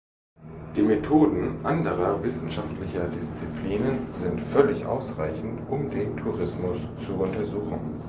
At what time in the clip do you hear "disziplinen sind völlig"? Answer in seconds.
3.09-4.83